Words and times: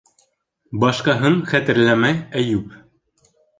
Башҡаһын 0.83 1.37
хәтерләмәй 1.53 2.19
Әйүп. 2.43 2.75